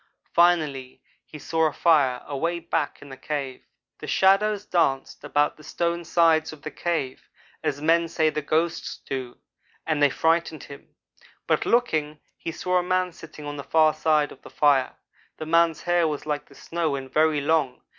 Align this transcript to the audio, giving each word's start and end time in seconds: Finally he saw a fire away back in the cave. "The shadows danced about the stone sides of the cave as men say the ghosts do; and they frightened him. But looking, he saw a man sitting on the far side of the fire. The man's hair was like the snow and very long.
Finally 0.33 0.99
he 1.27 1.37
saw 1.37 1.67
a 1.67 1.71
fire 1.71 2.23
away 2.25 2.59
back 2.59 3.03
in 3.03 3.09
the 3.09 3.15
cave. 3.15 3.67
"The 3.99 4.07
shadows 4.07 4.65
danced 4.65 5.23
about 5.23 5.57
the 5.57 5.63
stone 5.63 6.05
sides 6.05 6.51
of 6.51 6.63
the 6.63 6.71
cave 6.71 7.29
as 7.63 7.83
men 7.83 8.07
say 8.07 8.31
the 8.31 8.41
ghosts 8.41 8.97
do; 9.05 9.37
and 9.85 10.01
they 10.01 10.09
frightened 10.09 10.63
him. 10.63 10.95
But 11.45 11.67
looking, 11.67 12.19
he 12.35 12.51
saw 12.51 12.79
a 12.79 12.83
man 12.83 13.11
sitting 13.13 13.45
on 13.45 13.57
the 13.57 13.63
far 13.63 13.93
side 13.93 14.31
of 14.31 14.41
the 14.41 14.49
fire. 14.49 14.95
The 15.37 15.45
man's 15.45 15.83
hair 15.83 16.07
was 16.07 16.25
like 16.25 16.47
the 16.49 16.55
snow 16.55 16.95
and 16.95 17.13
very 17.13 17.39
long. 17.39 17.83